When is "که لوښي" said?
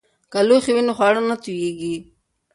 0.31-0.71